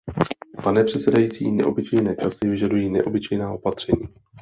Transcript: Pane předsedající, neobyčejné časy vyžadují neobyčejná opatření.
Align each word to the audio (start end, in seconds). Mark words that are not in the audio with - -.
Pane 0.63 0.83
předsedající, 0.83 1.51
neobyčejné 1.51 2.15
časy 2.15 2.47
vyžadují 2.49 2.89
neobyčejná 2.89 3.51
opatření. 3.53 4.03